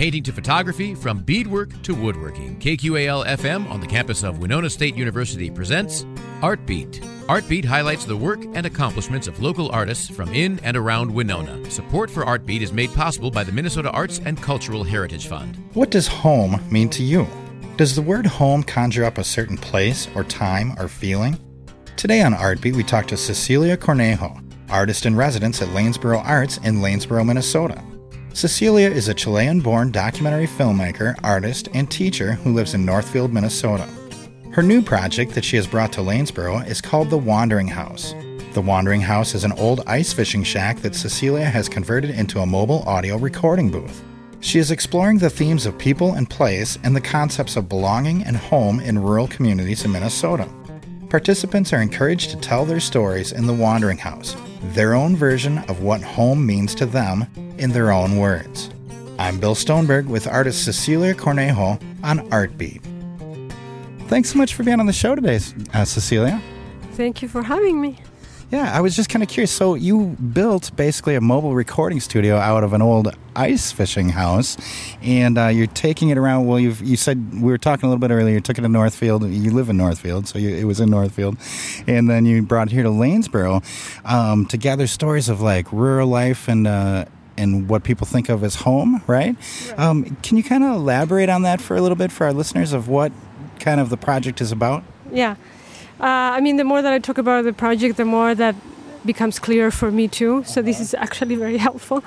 painting 0.00 0.22
to 0.22 0.32
photography, 0.32 0.94
from 0.94 1.18
beadwork 1.18 1.82
to 1.82 1.94
woodworking. 1.94 2.58
KQAL 2.58 3.26
FM 3.26 3.70
on 3.70 3.82
the 3.82 3.86
campus 3.86 4.22
of 4.22 4.38
Winona 4.38 4.70
State 4.70 4.96
University 4.96 5.50
presents 5.50 6.04
Artbeat. 6.40 7.00
Artbeat 7.26 7.66
highlights 7.66 8.06
the 8.06 8.16
work 8.16 8.42
and 8.54 8.64
accomplishments 8.64 9.26
of 9.26 9.42
local 9.42 9.70
artists 9.72 10.08
from 10.08 10.32
in 10.32 10.58
and 10.60 10.74
around 10.74 11.12
Winona. 11.12 11.70
Support 11.70 12.10
for 12.10 12.24
Artbeat 12.24 12.62
is 12.62 12.72
made 12.72 12.90
possible 12.94 13.30
by 13.30 13.44
the 13.44 13.52
Minnesota 13.52 13.90
Arts 13.90 14.22
and 14.24 14.40
Cultural 14.40 14.84
Heritage 14.84 15.26
Fund. 15.26 15.62
What 15.74 15.90
does 15.90 16.06
home 16.06 16.58
mean 16.70 16.88
to 16.88 17.02
you? 17.02 17.28
Does 17.76 17.94
the 17.94 18.00
word 18.00 18.24
home 18.24 18.62
conjure 18.62 19.04
up 19.04 19.18
a 19.18 19.22
certain 19.22 19.58
place 19.58 20.08
or 20.14 20.24
time 20.24 20.72
or 20.78 20.88
feeling? 20.88 21.38
Today 21.98 22.22
on 22.22 22.32
Artbeat, 22.32 22.74
we 22.74 22.84
talk 22.84 23.06
to 23.08 23.18
Cecilia 23.18 23.76
Cornejo, 23.76 24.42
artist 24.70 25.04
in 25.04 25.14
residence 25.14 25.60
at 25.60 25.68
Lanesboro 25.68 26.24
Arts 26.24 26.56
in 26.64 26.76
Lanesboro, 26.76 27.26
Minnesota. 27.26 27.84
Cecilia 28.32 28.88
is 28.88 29.08
a 29.08 29.14
Chilean 29.14 29.60
born 29.60 29.90
documentary 29.90 30.46
filmmaker, 30.46 31.18
artist, 31.24 31.68
and 31.74 31.90
teacher 31.90 32.34
who 32.34 32.54
lives 32.54 32.74
in 32.74 32.84
Northfield, 32.84 33.32
Minnesota. 33.32 33.88
Her 34.52 34.62
new 34.62 34.82
project 34.82 35.34
that 35.34 35.44
she 35.44 35.56
has 35.56 35.66
brought 35.66 35.92
to 35.94 36.00
Lanesboro 36.00 36.66
is 36.66 36.80
called 36.80 37.10
The 37.10 37.18
Wandering 37.18 37.66
House. 37.68 38.14
The 38.52 38.62
Wandering 38.62 39.00
House 39.00 39.34
is 39.34 39.44
an 39.44 39.52
old 39.52 39.82
ice 39.86 40.12
fishing 40.12 40.44
shack 40.44 40.78
that 40.78 40.94
Cecilia 40.94 41.44
has 41.44 41.68
converted 41.68 42.10
into 42.10 42.38
a 42.40 42.46
mobile 42.46 42.82
audio 42.86 43.16
recording 43.16 43.68
booth. 43.68 44.02
She 44.40 44.58
is 44.58 44.70
exploring 44.70 45.18
the 45.18 45.28
themes 45.28 45.66
of 45.66 45.76
people 45.76 46.14
and 46.14 46.30
place 46.30 46.78
and 46.84 46.94
the 46.94 47.00
concepts 47.00 47.56
of 47.56 47.68
belonging 47.68 48.22
and 48.22 48.36
home 48.36 48.80
in 48.80 48.98
rural 48.98 49.28
communities 49.28 49.84
in 49.84 49.92
Minnesota. 49.92 50.48
Participants 51.10 51.72
are 51.72 51.82
encouraged 51.82 52.30
to 52.30 52.36
tell 52.36 52.64
their 52.64 52.80
stories 52.80 53.32
in 53.32 53.46
the 53.46 53.52
Wandering 53.52 53.98
House, 53.98 54.36
their 54.62 54.94
own 54.94 55.16
version 55.16 55.58
of 55.68 55.82
what 55.82 56.02
home 56.02 56.44
means 56.44 56.74
to 56.76 56.86
them 56.86 57.26
in 57.58 57.70
their 57.70 57.90
own 57.90 58.16
words. 58.18 58.70
I'm 59.18 59.38
Bill 59.38 59.54
Stoneberg 59.54 60.06
with 60.06 60.26
artist 60.26 60.64
Cecilia 60.64 61.14
Cornejo 61.14 61.82
on 62.02 62.20
Artbeat. 62.30 62.82
Thanks 64.08 64.30
so 64.30 64.38
much 64.38 64.54
for 64.54 64.62
being 64.62 64.80
on 64.80 64.86
the 64.86 64.92
show 64.92 65.14
today, 65.14 65.40
uh, 65.72 65.84
Cecilia. 65.84 66.40
Thank 66.92 67.22
you 67.22 67.28
for 67.28 67.42
having 67.42 67.80
me. 67.80 67.98
Yeah, 68.50 68.76
I 68.76 68.80
was 68.80 68.96
just 68.96 69.08
kind 69.08 69.22
of 69.22 69.28
curious. 69.28 69.52
So, 69.52 69.74
you 69.74 70.16
built 70.32 70.74
basically 70.74 71.14
a 71.14 71.20
mobile 71.20 71.54
recording 71.54 72.00
studio 72.00 72.36
out 72.36 72.64
of 72.64 72.72
an 72.72 72.82
old 72.82 73.14
ice 73.36 73.70
fishing 73.70 74.08
house, 74.08 74.56
and 75.02 75.38
uh, 75.38 75.46
you're 75.46 75.68
taking 75.68 76.08
it 76.08 76.18
around. 76.18 76.46
Well, 76.46 76.58
you 76.58 76.74
you 76.82 76.96
said 76.96 77.34
we 77.34 77.52
were 77.52 77.58
talking 77.58 77.86
a 77.86 77.88
little 77.88 78.00
bit 78.00 78.12
earlier. 78.12 78.34
You 78.34 78.40
took 78.40 78.58
it 78.58 78.62
to 78.62 78.68
Northfield. 78.68 79.24
You 79.24 79.52
live 79.52 79.68
in 79.68 79.76
Northfield, 79.76 80.26
so 80.26 80.38
you, 80.38 80.54
it 80.54 80.64
was 80.64 80.80
in 80.80 80.90
Northfield, 80.90 81.36
and 81.86 82.10
then 82.10 82.26
you 82.26 82.42
brought 82.42 82.68
it 82.68 82.72
here 82.72 82.82
to 82.82 82.88
Lanesboro 82.88 83.62
um, 84.04 84.46
to 84.46 84.56
gather 84.56 84.88
stories 84.88 85.28
of 85.28 85.40
like 85.40 85.72
rural 85.72 86.08
life 86.08 86.48
and. 86.48 86.66
Uh, 86.66 87.04
and 87.36 87.70
what 87.70 87.84
people 87.84 88.06
think 88.06 88.28
of 88.28 88.44
as 88.44 88.54
home, 88.54 89.02
right? 89.06 89.34
right. 89.68 89.78
Um, 89.78 90.16
can 90.16 90.36
you 90.36 90.42
kind 90.42 90.62
of 90.62 90.72
elaborate 90.72 91.30
on 91.30 91.40
that 91.42 91.62
for 91.62 91.74
a 91.74 91.80
little 91.80 91.96
bit 91.96 92.12
for 92.12 92.26
our 92.26 92.34
listeners 92.34 92.74
of 92.74 92.86
what 92.86 93.12
kind 93.58 93.80
of 93.80 93.88
the 93.88 93.96
project 93.96 94.42
is 94.42 94.52
about? 94.52 94.84
Yeah. 95.10 95.36
Uh, 96.00 96.36
I 96.36 96.40
mean, 96.40 96.56
the 96.56 96.64
more 96.64 96.82
that 96.82 96.92
I 96.92 96.98
talk 96.98 97.18
about 97.18 97.44
the 97.44 97.52
project, 97.52 97.96
the 97.96 98.04
more 98.04 98.34
that 98.34 98.54
becomes 99.04 99.38
clear 99.38 99.70
for 99.70 99.90
me 99.90 100.08
too. 100.08 100.44
So 100.44 100.62
this 100.62 100.80
is 100.80 100.94
actually 100.94 101.36
very 101.36 101.56
helpful. 101.68 102.02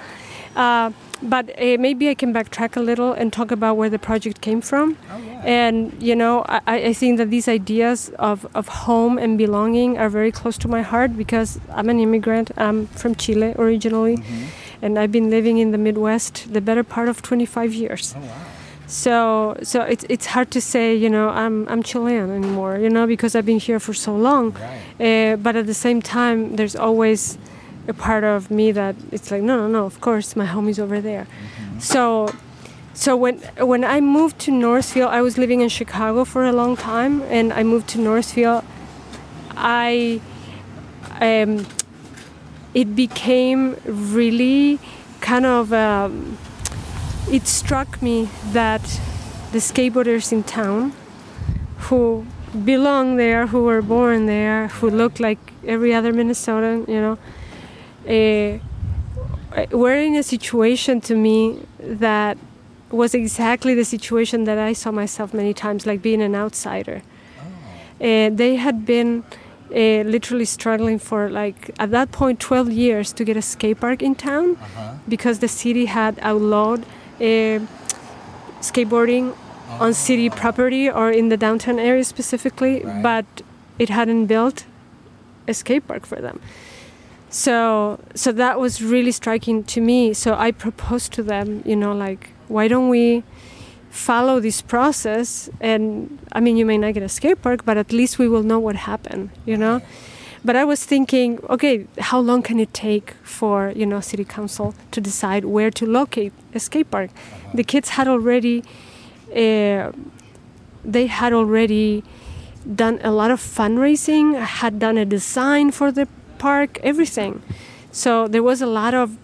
Uh, 0.56 0.92
but 1.22 1.50
uh, 1.52 1.78
maybe 1.80 2.10
I 2.10 2.16
can 2.16 2.34
backtrack 2.34 2.76
a 2.76 2.82
little 2.82 3.14
and 3.14 3.32
talk 3.32 3.52
about 3.52 3.78
where 3.78 3.90
the 3.90 3.98
project 3.98 4.42
came 4.42 4.62
from. 4.62 4.98
Oh, 5.12 5.18
yeah. 5.18 5.42
And 5.46 6.04
you 6.04 6.16
know, 6.16 6.44
I, 6.48 6.62
I, 6.68 6.94
think 6.94 7.18
that 7.18 7.30
these 7.30 7.48
ideas 7.48 8.12
of, 8.20 8.46
of 8.54 8.68
home 8.68 9.18
and 9.18 9.38
belonging 9.38 9.98
are 9.98 10.10
very 10.10 10.32
close 10.32 10.58
to 10.60 10.68
my 10.68 10.82
heart 10.82 11.18
because 11.18 11.60
I'm 11.72 11.90
an 11.90 12.00
immigrant. 12.00 12.52
I'm 12.58 12.88
from 12.88 13.16
Chile 13.16 13.56
originally, 13.58 14.18
mm-hmm. 14.18 14.46
and 14.82 15.00
I've 15.00 15.12
been 15.12 15.30
living 15.30 15.58
in 15.60 15.72
the 15.72 15.78
Midwest 15.78 16.54
the 16.54 16.62
better 16.62 16.84
part 16.84 17.08
of 17.08 17.22
25 17.22 17.74
years. 17.74 18.14
Oh, 18.18 18.22
wow. 18.22 18.46
So 18.88 19.58
so 19.64 19.82
it's 19.82 20.06
it's 20.10 20.28
hard 20.28 20.52
to 20.52 20.62
say 20.62 20.96
you 20.96 21.10
know 21.10 21.30
I'm 21.30 21.68
I'm 21.70 21.82
Chilean 21.84 22.30
anymore 22.30 22.78
you 22.78 22.90
know 22.90 23.08
because 23.08 23.36
I've 23.36 23.46
been 23.46 23.60
here 23.60 23.80
for 23.80 23.94
so 23.94 24.16
long, 24.16 24.52
right. 24.52 25.34
uh, 25.34 25.36
but 25.38 25.56
at 25.56 25.66
the 25.68 25.74
same 25.74 26.02
time 26.02 26.56
there's 26.58 26.76
always 26.76 27.38
a 27.88 27.94
part 27.94 28.24
of 28.24 28.52
me 28.52 28.72
that 28.72 28.96
it's 29.12 29.32
like 29.32 29.42
no 29.42 29.58
no 29.58 29.68
no 29.68 29.86
of 29.86 30.00
course 30.02 30.36
my 30.36 30.46
home 30.46 30.68
is 30.68 30.80
over 30.80 31.02
there, 31.02 31.26
mm-hmm. 31.26 31.80
so. 31.80 32.34
So 32.96 33.18
when 33.18 33.40
when 33.58 33.84
I 33.84 34.02
moved 34.02 34.38
to 34.46 34.52
Northfield, 34.52 35.10
I 35.10 35.24
was 35.24 35.36
living 35.36 35.62
in 35.62 35.70
Chicago 35.70 36.24
for 36.26 36.46
a 36.46 36.52
long 36.52 36.78
time, 36.78 37.24
and 37.24 37.52
I 37.52 37.64
moved 37.64 37.88
to 37.94 38.00
Northfield. 38.00 38.64
I 39.58 40.22
um, 41.20 41.66
it 42.74 42.96
became 42.96 43.78
really 43.86 44.80
kind 45.22 45.46
of 45.46 45.74
um, 45.74 46.38
it 47.34 47.48
struck 47.48 48.00
me 48.00 48.30
that 48.52 48.84
the 49.54 49.58
skateboarders 49.58 50.32
in 50.32 50.44
town 50.44 50.94
who 51.86 52.24
belong 52.64 53.16
there, 53.16 53.48
who 53.48 53.64
were 53.64 53.82
born 53.82 54.28
there, 54.28 54.68
who 54.68 54.88
look 54.88 55.20
like 55.20 55.40
every 55.66 55.96
other 55.96 56.14
Minnesotan, 56.14 56.88
you 56.88 57.02
know, 57.06 57.18
uh, 58.08 58.60
were 59.76 59.96
in 59.96 60.16
a 60.16 60.22
situation 60.22 61.02
to 61.02 61.16
me 61.16 61.66
that 61.80 62.38
was 62.92 63.16
exactly 63.16 63.74
the 63.74 63.86
situation 63.86 64.44
that 64.44 64.60
I 64.60 64.74
saw 64.74 64.92
myself 64.92 65.34
many 65.34 65.56
times, 65.56 65.88
like 65.88 66.04
being 66.04 66.22
an 66.22 66.36
outsider. 66.36 67.02
Oh. 67.40 68.06
Uh, 68.06 68.30
they 68.30 68.58
had 68.58 68.86
been 68.86 69.24
uh, 69.72 70.04
literally 70.06 70.46
struggling 70.46 71.00
for 71.00 71.32
like 71.32 71.72
at 71.80 71.90
that 71.90 72.12
point 72.12 72.40
12 72.40 72.72
years 72.72 73.12
to 73.14 73.24
get 73.24 73.36
a 73.36 73.42
skate 73.42 73.80
park 73.80 74.04
in 74.04 74.14
town 74.14 74.56
uh-huh. 74.56 74.94
because 75.10 75.40
the 75.40 75.48
city 75.48 75.86
had 75.86 76.20
outlawed 76.22 76.86
uh, 77.20 77.60
skateboarding 78.62 79.36
on 79.80 79.94
city 79.94 80.30
property 80.30 80.90
or 80.90 81.12
in 81.12 81.30
the 81.30 81.38
downtown 81.38 81.80
area 81.80 82.04
specifically, 82.04 82.82
right. 82.82 83.02
but 83.02 83.26
it 83.80 83.90
hadn't 83.90 84.28
built 84.28 84.66
a 85.48 85.54
skate 85.54 85.88
park 85.88 86.06
for 86.06 86.22
them. 86.22 86.40
So, 87.30 88.00
so 88.14 88.32
that 88.32 88.60
was 88.60 88.82
really 88.84 89.12
striking 89.12 89.64
to 89.64 89.82
me. 89.82 90.14
So 90.14 90.36
I 90.36 90.52
proposed 90.52 91.14
to 91.14 91.24
them, 91.24 91.64
you 91.66 91.76
know, 91.76 91.94
like, 91.94 92.30
why 92.48 92.68
don't 92.68 92.90
we 92.90 93.24
follow 93.90 94.40
this 94.40 94.62
process? 94.62 95.50
And 95.60 96.20
I 96.32 96.40
mean, 96.40 96.58
you 96.58 96.66
may 96.66 96.78
not 96.78 96.94
get 96.94 97.04
a 97.04 97.10
skate 97.10 97.42
park, 97.42 97.66
but 97.66 97.76
at 97.78 97.92
least 97.92 98.20
we 98.20 98.28
will 98.30 98.44
know 98.44 98.60
what 98.60 98.76
happened, 98.76 99.32
you 99.46 99.58
know. 99.58 99.82
But 100.46 100.56
I 100.58 100.66
was 100.66 100.84
thinking, 100.84 101.40
okay, 101.50 101.88
how 102.00 102.20
long 102.20 102.42
can 102.42 102.60
it 102.60 102.74
take 102.74 103.12
for 103.24 103.72
you 103.76 103.86
know 103.86 104.02
city 104.02 104.26
council 104.26 104.76
to 104.92 105.00
decide 105.00 105.46
where 105.46 105.72
to 105.72 105.86
locate 105.86 106.34
a 106.54 106.60
skate 106.60 106.92
park? 106.92 107.12
Uh-huh. 107.12 107.50
The 107.54 107.64
kids 107.64 107.90
had 107.90 108.08
already, 108.08 108.64
uh, 109.32 109.92
they 110.84 111.08
had 111.08 111.32
already 111.34 112.04
done 112.76 113.00
a 113.04 113.12
lot 113.12 113.32
of 113.32 113.40
fundraising, 113.40 114.40
had 114.40 114.80
done 114.80 114.98
a 114.98 115.06
design 115.06 115.72
for 115.72 115.92
the 115.92 116.08
park, 116.40 116.80
everything. 116.84 117.42
So 117.92 118.28
there 118.28 118.44
was 118.44 118.62
a 118.62 118.66
lot 118.66 118.94
of 118.94 119.18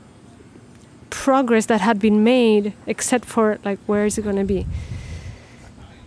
progress 1.09 1.66
that 1.66 1.81
had 1.81 2.00
been 2.00 2.24
made, 2.24 2.74
except 2.85 3.25
for 3.25 3.59
like 3.66 3.79
where 3.88 4.06
is 4.06 4.18
it 4.18 4.22
going 4.22 4.38
to 4.38 4.44
be. 4.44 4.66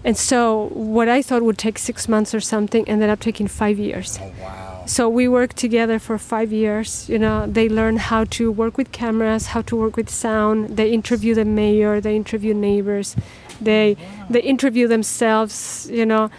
And 0.05 0.17
so 0.17 0.69
what 0.72 1.09
I 1.09 1.22
thought 1.22 1.43
would 1.43 1.59
take 1.59 1.78
six 1.78 2.09
months 2.09 2.34
or 2.34 2.41
something 2.41 2.89
ended 2.89 3.09
up 3.11 3.21
taking 3.21 3.47
five 3.47 3.78
years. 3.78 4.19
Oh, 4.21 4.33
wow. 4.41 4.72
So 4.87 5.09
we 5.09 5.28
worked 5.28 5.56
together 5.56 5.98
for 5.98 6.19
five 6.19 6.53
years. 6.53 7.09
You 7.09 7.19
know, 7.19 7.47
they 7.47 7.69
learned 7.69 8.00
how 8.00 8.25
to 8.25 8.50
work 8.50 8.76
with 8.76 8.93
cameras, 8.93 9.47
how 9.48 9.62
to 9.62 9.76
work 9.76 9.97
with 9.97 10.10
sound. 10.10 10.76
They 10.76 10.91
interview 10.91 11.34
the 11.34 11.44
mayor, 11.44 12.00
they 12.00 12.16
interview 12.16 12.54
neighbors, 12.54 13.16
they 13.60 13.97
they 14.28 14.42
interview 14.42 14.88
themselves. 14.88 15.88
You 15.91 16.06
know, 16.06 16.31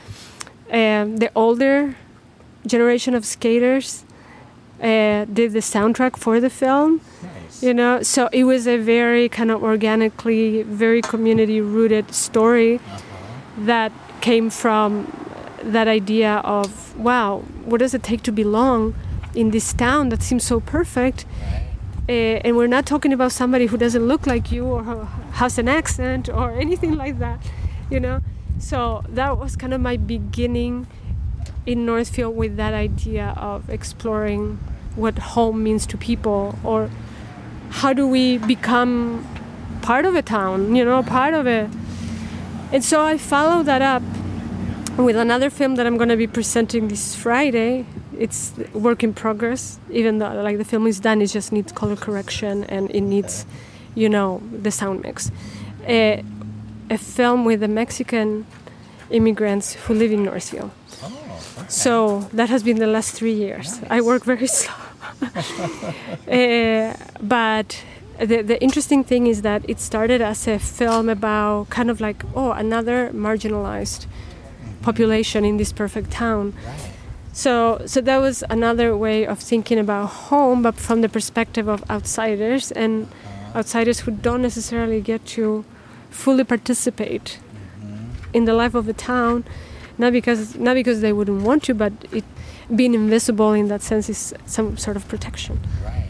um, 0.71 1.17
the 1.17 1.31
older 1.35 1.95
generation 2.65 3.13
of 3.15 3.25
skaters 3.25 4.03
uh, 4.81 5.25
did 5.25 5.53
the 5.53 5.59
soundtrack 5.59 6.17
for 6.17 6.39
the 6.39 6.49
film. 6.49 7.01
Nice. 7.21 7.63
You 7.63 7.73
know, 7.73 8.01
so 8.01 8.29
it 8.33 8.43
was 8.43 8.67
a 8.67 8.77
very 8.77 9.29
kind 9.29 9.51
of 9.51 9.63
organically, 9.63 10.63
very 10.63 11.01
community 11.01 11.61
rooted 11.61 12.13
story 12.13 12.75
uh-huh. 12.75 12.99
that 13.59 13.91
came 14.21 14.49
from 14.49 15.07
that 15.71 15.87
idea 15.87 16.35
of 16.43 16.97
wow 16.97 17.39
what 17.65 17.79
does 17.79 17.93
it 17.93 18.03
take 18.03 18.21
to 18.23 18.31
belong 18.31 18.95
in 19.33 19.51
this 19.51 19.73
town 19.73 20.09
that 20.09 20.21
seems 20.21 20.43
so 20.43 20.59
perfect? 20.59 21.25
Uh, 22.09 22.11
and 22.43 22.57
we're 22.57 22.67
not 22.67 22.85
talking 22.85 23.13
about 23.13 23.31
somebody 23.31 23.65
who 23.67 23.77
doesn't 23.77 24.05
look 24.05 24.27
like 24.27 24.51
you 24.51 24.65
or 24.65 25.05
has 25.33 25.57
an 25.57 25.69
accent 25.69 26.27
or 26.29 26.51
anything 26.65 26.95
like 26.95 27.19
that 27.19 27.39
you 27.89 27.99
know? 27.99 28.21
So 28.59 29.03
that 29.09 29.37
was 29.37 29.55
kind 29.55 29.73
of 29.73 29.81
my 29.81 29.97
beginning 29.97 30.87
in 31.65 31.85
northfield 31.85 32.35
with 32.35 32.57
that 32.57 32.73
idea 32.73 33.33
of 33.37 33.69
exploring 33.69 34.59
what 34.95 35.17
home 35.17 35.63
means 35.63 35.85
to 35.87 35.97
people 35.97 36.57
or 36.63 36.89
how 37.69 37.93
do 37.93 38.07
we 38.07 38.37
become 38.37 39.27
part 39.81 40.05
of 40.05 40.15
a 40.15 40.21
town 40.21 40.75
you 40.75 40.85
know 40.85 41.01
part 41.03 41.33
of 41.33 41.47
it. 41.47 41.69
And 42.71 42.83
so 42.83 43.01
i 43.01 43.17
followed 43.17 43.65
that 43.65 43.81
up 43.81 44.03
with 44.97 45.15
another 45.15 45.49
film 45.49 45.75
that 45.75 45.85
I'm 45.85 45.97
going 45.97 46.09
to 46.09 46.17
be 46.17 46.27
presenting 46.27 46.87
this 46.87 47.15
Friday. 47.15 47.85
It's 48.17 48.53
work 48.73 49.03
in 49.03 49.13
progress, 49.13 49.79
even 49.89 50.19
though 50.19 50.33
like 50.41 50.57
the 50.57 50.65
film 50.65 50.87
is 50.87 50.99
done, 50.99 51.21
it 51.21 51.27
just 51.27 51.51
needs 51.51 51.71
color 51.71 51.95
correction 51.95 52.63
and 52.65 52.91
it 52.91 53.01
needs, 53.01 53.45
you 53.95 54.07
know, 54.07 54.41
the 54.51 54.71
sound 54.71 55.01
mix. 55.01 55.31
a, 55.87 56.23
a 56.89 56.97
film 56.97 57.45
with 57.45 57.59
the 57.61 57.67
Mexican 57.67 58.45
immigrants 59.09 59.73
who 59.73 59.93
live 59.93 60.11
in 60.11 60.23
Northfield. 60.23 60.71
Oh, 61.01 61.07
okay. 61.57 61.67
So 61.69 62.21
that 62.33 62.49
has 62.49 62.63
been 62.63 62.77
the 62.79 62.87
last 62.87 63.13
three 63.13 63.33
years. 63.33 63.79
I 63.89 64.01
work 64.01 64.23
very 64.23 64.47
slow. 64.59 64.73
uh, 66.27 66.93
but 67.21 67.83
the, 68.19 68.41
the 68.41 68.61
interesting 68.61 69.03
thing 69.03 69.27
is 69.27 69.41
that 69.41 69.67
it 69.67 69.79
started 69.79 70.21
as 70.21 70.47
a 70.47 70.59
film 70.59 71.09
about 71.09 71.69
kind 71.69 71.89
of 71.89 71.99
like, 71.99 72.23
oh, 72.35 72.51
another 72.51 73.09
marginalized 73.11 74.05
population 74.83 75.43
in 75.43 75.57
this 75.57 75.71
perfect 75.71 76.11
town. 76.11 76.53
Right. 76.65 76.91
So, 77.33 77.81
so 77.87 77.99
that 78.01 78.17
was 78.17 78.43
another 78.49 78.95
way 78.95 79.25
of 79.25 79.39
thinking 79.39 79.79
about 79.79 80.05
home, 80.29 80.61
but 80.61 80.75
from 80.75 81.01
the 81.01 81.09
perspective 81.09 81.67
of 81.67 81.83
outsiders 81.89 82.71
and 82.71 83.07
outsiders 83.55 84.01
who 84.01 84.11
don't 84.11 84.43
necessarily 84.43 85.01
get 85.01 85.25
to 85.25 85.65
fully 86.11 86.43
participate 86.43 87.39
in 88.33 88.45
the 88.45 88.53
life 88.53 88.75
of 88.75 88.85
the 88.85 88.93
town, 88.93 89.45
not 89.97 90.11
because 90.11 90.55
not 90.55 90.75
because 90.75 91.01
they 91.01 91.13
wouldn't 91.13 91.41
want 91.43 91.63
to, 91.63 91.73
but 91.73 91.93
it 92.11 92.23
being 92.75 92.93
invisible 92.93 93.53
in 93.53 93.67
that 93.67 93.81
sense 93.81 94.09
is 94.09 94.33
some 94.45 94.77
sort 94.77 94.95
of 94.95 95.07
protection. 95.07 95.59
Right. 95.83 96.09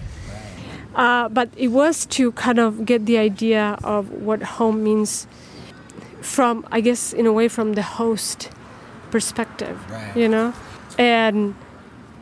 Uh, 0.95 1.29
but 1.29 1.49
it 1.57 1.69
was 1.69 2.05
to 2.05 2.31
kind 2.33 2.59
of 2.59 2.85
get 2.85 3.05
the 3.05 3.17
idea 3.17 3.77
of 3.83 4.11
what 4.11 4.43
home 4.43 4.83
means 4.83 5.27
from, 6.21 6.65
I 6.71 6.81
guess, 6.81 7.13
in 7.13 7.25
a 7.25 7.33
way, 7.33 7.47
from 7.47 7.73
the 7.73 7.81
host 7.81 8.49
perspective, 9.15 9.75
Right. 9.91 10.15
you 10.21 10.27
know, 10.33 10.47
and 10.97 11.37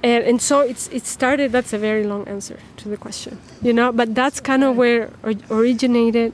and 0.03 0.21
and 0.29 0.38
so 0.41 0.55
it's 0.71 0.85
it 0.97 1.05
started. 1.17 1.47
That's 1.55 1.73
a 1.73 1.77
very 1.89 2.03
long 2.11 2.23
answer 2.27 2.57
to 2.81 2.89
the 2.89 2.97
question, 3.05 3.33
you 3.67 3.73
know, 3.73 3.91
but 3.99 4.07
that's 4.19 4.39
kind 4.41 4.63
of 4.63 4.71
where 4.81 5.03
or, 5.23 5.33
originated. 5.49 6.33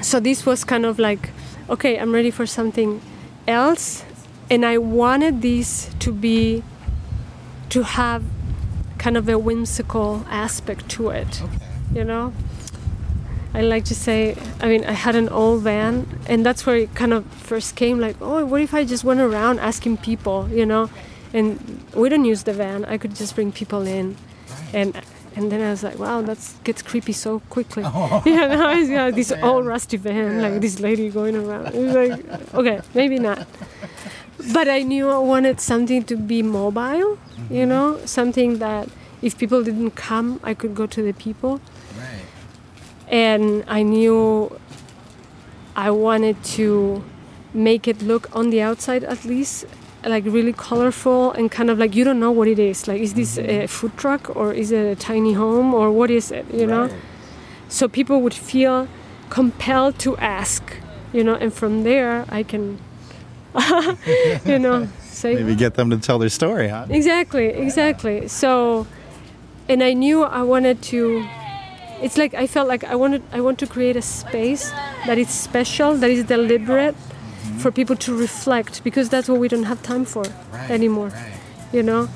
So 0.00 0.20
this 0.20 0.44
was 0.46 0.64
kind 0.64 0.84
of 0.90 0.98
like, 0.98 1.30
okay, 1.68 1.92
I'm 2.00 2.12
ready 2.18 2.30
for 2.38 2.46
something 2.46 3.00
else, 3.46 4.04
and 4.50 4.64
I 4.74 4.78
wanted 4.78 5.34
this 5.42 5.90
to 6.04 6.10
be 6.12 6.62
to 7.70 7.82
have 7.82 8.22
kind 8.98 9.16
of 9.16 9.28
a 9.28 9.38
whimsical 9.48 10.10
aspect 10.30 10.88
to 10.96 11.10
it 11.10 11.42
Okay. 11.42 11.58
you 11.98 12.04
know 12.04 12.32
i 13.54 13.60
like 13.60 13.84
to 13.84 13.94
say 13.94 14.36
i 14.60 14.68
mean 14.68 14.84
i 14.84 14.92
had 14.92 15.14
an 15.14 15.28
old 15.28 15.62
van 15.62 16.06
and 16.26 16.44
that's 16.44 16.64
where 16.66 16.76
it 16.76 16.94
kind 16.94 17.12
of 17.12 17.24
first 17.26 17.76
came 17.76 17.98
like 17.98 18.16
oh 18.20 18.44
what 18.44 18.60
if 18.60 18.74
i 18.74 18.84
just 18.84 19.04
went 19.04 19.20
around 19.20 19.58
asking 19.60 19.96
people 19.96 20.48
you 20.50 20.66
know? 20.66 20.90
And 21.34 21.84
we 21.94 22.08
don't 22.08 22.24
use 22.24 22.42
the 22.42 22.52
van. 22.52 22.84
I 22.84 22.98
could 22.98 23.14
just 23.14 23.34
bring 23.34 23.52
people 23.52 23.86
in. 23.86 24.16
And 24.72 25.00
and 25.34 25.50
then 25.50 25.62
i 25.62 25.70
was 25.70 25.82
like 25.82 25.98
wow 25.98 26.20
that 26.20 26.38
gets 26.62 26.82
creepy 26.82 27.12
so 27.12 27.40
quickly. 27.48 27.82
Oh. 27.86 28.22
You 28.26 28.36
know 28.36 28.70
it's 28.70 28.90
got 28.90 29.14
this 29.14 29.32
old 29.42 29.64
rusty 29.64 29.96
van 29.96 30.42
like 30.42 30.60
this 30.60 30.78
lady 30.78 31.08
going 31.08 31.36
around. 31.36 31.68
It's 31.74 31.94
like 31.94 32.54
okay 32.54 32.80
maybe 32.94 33.18
not. 33.18 33.46
But 34.52 34.68
i 34.68 34.82
knew 34.82 35.08
i 35.08 35.18
wanted 35.18 35.58
something 35.60 36.04
to 36.04 36.16
be 36.16 36.42
mobile 36.42 37.18
you 37.48 37.64
mm-hmm. 37.64 37.68
know? 37.68 38.00
Something 38.04 38.58
that 38.58 38.88
if 39.22 39.38
people 39.38 39.62
didn't 39.62 39.92
come 39.92 40.38
i 40.44 40.52
could 40.52 40.74
go 40.74 40.86
to 40.86 41.02
the 41.02 41.14
people. 41.14 41.60
And 43.12 43.62
I 43.68 43.82
knew 43.82 44.58
I 45.76 45.90
wanted 45.90 46.42
to 46.56 47.04
make 47.54 47.86
it 47.86 48.02
look 48.02 48.34
on 48.34 48.50
the 48.50 48.62
outside 48.62 49.04
at 49.04 49.24
least 49.24 49.66
like 50.04 50.24
really 50.24 50.52
colorful 50.52 51.30
and 51.32 51.50
kind 51.50 51.70
of 51.70 51.78
like 51.78 51.94
you 51.94 52.02
don't 52.02 52.18
know 52.18 52.32
what 52.32 52.48
it 52.48 52.58
is 52.58 52.88
like 52.88 53.00
is 53.00 53.14
this 53.14 53.36
a 53.36 53.42
mm-hmm. 53.42 53.66
food 53.66 53.96
truck 53.96 54.34
or 54.34 54.52
is 54.52 54.72
it 54.72 54.84
a 54.84 54.96
tiny 54.96 55.34
home 55.34 55.72
or 55.74 55.92
what 55.92 56.10
is 56.10 56.32
it 56.32 56.44
you 56.52 56.66
know 56.66 56.86
Right. 56.86 56.94
so 57.68 57.86
people 57.86 58.20
would 58.22 58.34
feel 58.34 58.88
compelled 59.30 59.98
to 60.00 60.16
ask 60.16 60.62
you 61.12 61.22
know 61.22 61.34
and 61.34 61.52
from 61.52 61.84
there 61.84 62.24
I 62.30 62.42
can 62.42 62.78
you 64.44 64.58
know 64.58 64.88
say 65.22 65.34
Maybe 65.40 65.52
oh. 65.52 65.56
get 65.56 65.74
them 65.74 65.90
to 65.90 65.98
tell 65.98 66.18
their 66.18 66.28
story, 66.28 66.68
huh? 66.68 66.86
Exactly, 66.90 67.46
exactly. 67.46 68.26
So, 68.28 68.86
and 69.68 69.82
I 69.82 69.92
knew 69.92 70.24
I 70.24 70.42
wanted 70.42 70.82
to. 70.90 71.24
It's 72.02 72.16
like 72.18 72.34
I 72.34 72.46
felt 72.46 72.68
like 72.68 72.84
I 72.84 72.94
wanted. 72.96 73.22
I 73.32 73.40
want 73.40 73.58
to 73.60 73.66
create 73.66 73.96
a 73.96 74.02
space 74.02 74.70
that 75.06 75.18
is 75.18 75.28
special, 75.30 75.94
that 75.96 76.10
is 76.10 76.24
deliberate, 76.24 76.94
for 77.58 77.70
people 77.70 77.96
to 77.96 78.16
reflect 78.16 78.82
because 78.84 79.08
that's 79.08 79.28
what 79.28 79.38
we 79.40 79.48
don't 79.48 79.64
have 79.64 79.82
time 79.82 80.04
for 80.04 80.24
Right, 80.52 80.70
anymore. 80.70 81.08
right. 81.08 81.32
You 81.72 81.82
know. 81.82 82.08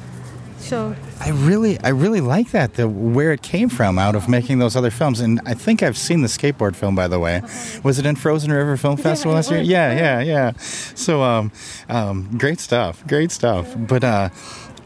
So 0.58 0.96
I 1.20 1.30
really, 1.30 1.78
I 1.84 1.90
really 1.90 2.20
like 2.20 2.50
that. 2.50 2.74
The 2.74 2.88
where 2.88 3.30
it 3.32 3.42
came 3.42 3.68
from, 3.68 3.98
out 3.98 4.16
of 4.16 4.28
making 4.28 4.58
those 4.58 4.74
other 4.74 4.90
films, 4.90 5.20
and 5.20 5.40
I 5.46 5.54
think 5.54 5.82
I've 5.82 5.96
seen 5.98 6.22
the 6.22 6.28
skateboard 6.28 6.74
film. 6.74 6.94
By 6.96 7.06
the 7.08 7.20
way, 7.20 7.42
was 7.84 7.98
it 7.98 8.06
in 8.06 8.16
Frozen 8.16 8.50
River 8.52 8.76
Film 8.76 8.96
Festival 9.08 9.32
it 9.32 9.36
last 9.36 9.50
year? 9.50 9.60
Yeah, 9.60 9.92
yeah, 9.94 10.20
yeah. 10.22 10.52
So, 10.58 11.22
um, 11.22 11.52
um, 11.88 12.36
great 12.38 12.58
stuff, 12.58 13.06
great 13.06 13.30
stuff. 13.30 13.74
But 13.76 14.02
uh, 14.02 14.30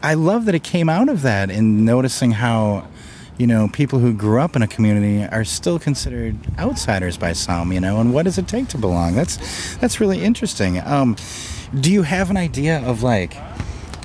I 0.03 0.13
love 0.13 0.45
that 0.45 0.53
it 0.55 0.63
came 0.63 0.89
out 0.89 1.09
of 1.09 1.21
that, 1.23 1.49
and 1.49 1.85
noticing 1.85 2.31
how, 2.33 2.85
you 3.37 3.47
know, 3.47 3.67
people 3.69 3.99
who 3.99 4.13
grew 4.13 4.39
up 4.39 4.55
in 4.55 4.61
a 4.61 4.67
community 4.67 5.25
are 5.25 5.43
still 5.43 5.79
considered 5.79 6.37
outsiders 6.59 7.17
by 7.17 7.33
some. 7.33 7.71
You 7.71 7.79
know, 7.79 7.99
and 7.99 8.13
what 8.13 8.23
does 8.23 8.37
it 8.37 8.47
take 8.47 8.67
to 8.69 8.77
belong? 8.77 9.15
That's 9.15 9.75
that's 9.77 9.99
really 9.99 10.21
interesting. 10.23 10.79
Um, 10.79 11.15
do 11.79 11.91
you 11.91 12.03
have 12.03 12.29
an 12.29 12.37
idea 12.37 12.81
of 12.85 13.03
like? 13.03 13.33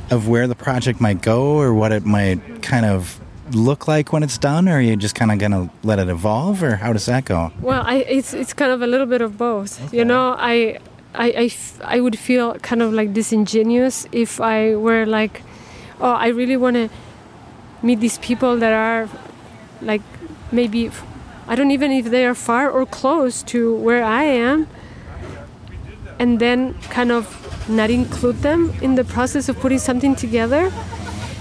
of 0.09 0.29
where 0.29 0.47
the 0.47 0.55
project 0.55 1.01
might 1.01 1.21
go 1.21 1.57
or 1.59 1.75
what 1.75 1.91
it 1.91 2.05
might 2.07 2.63
kind 2.63 2.87
of 2.87 3.19
look 3.51 3.89
like 3.89 4.13
when 4.13 4.23
it's 4.23 4.39
done 4.39 4.69
or 4.69 4.75
are 4.75 4.81
you 4.81 4.95
just 4.95 5.17
kind 5.17 5.33
of 5.33 5.39
going 5.41 5.51
to 5.51 5.69
let 5.83 5.99
it 5.99 6.09
evolve 6.09 6.63
or 6.63 6.77
how 6.77 6.93
does 6.93 7.07
that 7.07 7.25
go 7.25 7.51
well, 7.61 7.83
I 7.85 7.97
it's 7.97 8.33
it's 8.33 8.53
kind 8.53 8.71
of 8.71 8.83
a 8.83 8.87
little 8.87 9.07
bit 9.07 9.21
of 9.21 9.37
both. 9.37 9.85
Okay. 9.87 9.97
You 9.99 10.05
know, 10.05 10.37
I. 10.39 10.79
I, 11.19 11.29
I, 11.29 11.45
f- 11.47 11.81
I 11.83 11.99
would 11.99 12.19
feel 12.19 12.55
kind 12.59 12.83
of 12.83 12.93
like 12.93 13.15
disingenuous 13.15 14.07
if 14.13 14.39
I 14.39 14.77
were 14.77 15.07
like, 15.07 15.41
oh, 15.99 16.13
I 16.13 16.29
really 16.29 16.59
want 16.59 16.77
to 16.77 16.91
meet 17.87 18.01
these 18.01 18.19
people 18.19 18.53
that 18.59 18.73
are 18.73 19.09
like 19.81 20.03
maybe 20.51 20.91
I 21.49 21.55
don't 21.55 21.71
even 21.71 21.93
if 21.93 22.07
they 22.07 22.27
are 22.27 22.35
far 22.35 22.71
or 22.71 22.85
close 22.87 23.43
to 23.55 23.77
where 23.77 24.03
I 24.03 24.25
am 24.25 24.67
and 26.19 26.41
then 26.41 26.75
kind 26.91 27.13
of 27.13 27.25
not 27.69 27.91
include 27.91 28.37
them 28.43 28.73
in 28.81 28.95
the 28.95 29.05
process 29.05 29.49
of 29.49 29.59
putting 29.59 29.79
something 29.79 30.15
together. 30.15 30.73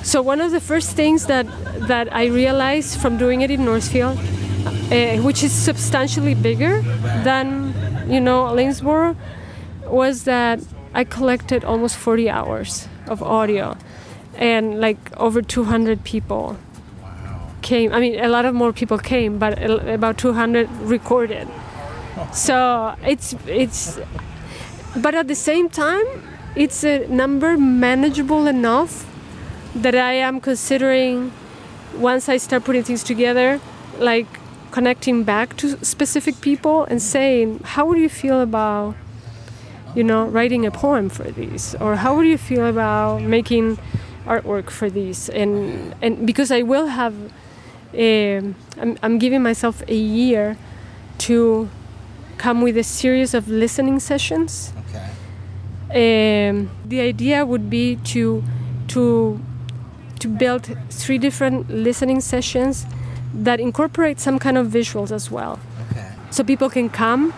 So 0.04 0.22
one 0.22 0.42
of 0.42 0.52
the 0.52 0.60
first 0.60 0.96
things 0.96 1.26
that 1.26 1.48
that 1.88 2.14
I 2.14 2.26
realized 2.26 3.00
from 3.02 3.18
doing 3.18 3.42
it 3.42 3.50
in 3.50 3.66
Northfield, 3.66 4.18
uh, 4.18 5.18
which 5.28 5.44
is 5.44 5.52
substantially 5.52 6.36
bigger 6.36 6.82
than 7.24 7.74
you 8.08 8.20
know 8.20 8.46
Lanesboro, 8.58 9.16
was 9.88 10.24
that 10.26 10.60
I 10.94 11.04
collected 11.04 11.64
almost 11.64 11.96
40 11.98 12.30
hours 12.30 12.88
of 13.08 13.22
audio, 13.24 13.78
and 14.38 14.80
like 14.80 14.98
over 15.18 15.42
200 15.42 16.04
people 16.04 16.58
came. 17.62 17.92
I 17.94 18.00
mean, 18.00 18.20
a 18.20 18.28
lot 18.28 18.46
of 18.46 18.54
more 18.54 18.72
people 18.72 18.98
came, 18.98 19.40
but 19.40 19.62
about 19.62 20.18
200 20.18 20.70
recorded. 20.82 21.48
So 22.32 22.96
it's 23.04 23.36
it's, 23.48 24.00
but 24.96 25.16
at 25.16 25.28
the 25.28 25.36
same 25.36 25.70
time, 25.70 26.06
it's 26.56 26.84
a 26.84 27.08
number 27.08 27.58
manageable 27.58 28.48
enough 28.48 29.06
that 29.76 29.96
I 29.96 30.14
am 30.14 30.40
considering 30.40 31.32
once 31.98 32.30
I 32.30 32.38
start 32.38 32.64
putting 32.64 32.84
things 32.84 33.04
together, 33.04 33.60
like 34.00 34.28
connecting 34.72 35.24
back 35.24 35.56
to 35.58 35.84
specific 35.84 36.40
people 36.42 36.84
and 36.86 37.02
saying, 37.02 37.60
how 37.64 37.86
would 37.86 37.98
you 37.98 38.10
feel 38.10 38.42
about, 38.42 38.96
you 39.96 40.04
know, 40.04 40.26
writing 40.26 40.66
a 40.66 40.72
poem 40.72 41.10
for 41.10 41.24
these, 41.24 41.76
or 41.76 41.96
how 41.98 42.16
would 42.16 42.28
you 42.28 42.38
feel 42.38 42.66
about 42.66 43.22
making 43.22 43.78
artwork 44.26 44.70
for 44.70 44.90
these, 44.90 45.30
and 45.30 45.96
and 46.02 46.26
because 46.26 46.52
I 46.52 46.62
will 46.62 46.88
have, 46.88 47.14
um 47.94 48.56
I'm, 48.82 48.98
I'm 49.04 49.20
giving 49.20 49.42
myself 49.42 49.84
a 49.88 49.96
year 49.96 50.58
to 51.28 51.70
come 52.38 52.62
with 52.62 52.78
a 52.78 52.84
series 52.84 53.34
of 53.34 53.48
listening 53.48 54.00
sessions. 54.00 54.74
Okay. 54.90 56.50
Um, 56.50 56.70
the 56.86 57.00
idea 57.00 57.46
would 57.46 57.70
be 57.70 57.96
to 58.14 58.44
to 58.90 59.40
to 60.20 60.28
build 60.28 60.76
three 60.90 61.18
different 61.18 61.70
listening 61.70 62.22
sessions 62.22 62.86
that 63.34 63.60
incorporate 63.60 64.20
some 64.20 64.40
kind 64.40 64.58
of 64.58 64.68
visuals 64.68 65.12
as 65.12 65.30
well. 65.30 65.60
Okay. 65.92 66.10
So 66.32 66.44
people 66.44 66.70
can 66.70 66.90
come 66.90 67.34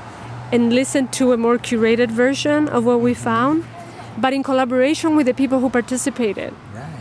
and 0.51 0.73
listen 0.73 1.07
to 1.09 1.33
a 1.33 1.37
more 1.37 1.57
curated 1.57 2.09
version 2.09 2.69
of 2.69 2.85
what 2.85 3.01
we 3.01 3.13
found 3.13 3.65
but 4.17 4.33
in 4.33 4.43
collaboration 4.43 5.15
with 5.15 5.27
the 5.27 5.33
people 5.33 5.59
who 5.59 5.69
participated 5.69 6.53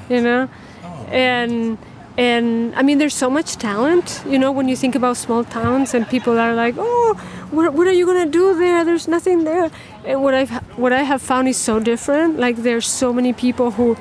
you 0.08 0.20
know? 0.20 0.48
Oh. 0.84 1.06
And 1.10 1.78
and 2.18 2.75
i 2.75 2.80
mean 2.80 2.96
there's 2.96 3.12
so 3.12 3.28
much 3.28 3.56
talent 3.56 4.22
you 4.26 4.38
know 4.38 4.50
when 4.50 4.68
you 4.68 4.75
think 4.75 4.94
about 4.94 5.18
small 5.18 5.44
towns 5.44 5.92
and 5.92 6.08
people 6.08 6.38
are 6.38 6.54
like 6.54 6.75
oh 6.78 7.14
what, 7.50 7.72
what 7.75 7.86
are 7.86 7.92
you 7.92 8.06
going 8.06 8.25
to 8.25 8.30
do 8.30 8.56
there? 8.58 8.84
There's 8.84 9.08
nothing 9.08 9.44
there. 9.44 9.70
And 10.04 10.22
what 10.22 10.34
i've 10.34 10.50
what 10.78 10.92
i 10.92 11.02
have 11.02 11.22
found 11.22 11.48
is 11.48 11.56
so 11.56 11.80
different. 11.80 12.38
Like 12.38 12.56
there's 12.56 12.86
so 12.86 13.12
many 13.12 13.32
people 13.32 13.72
who 13.72 13.96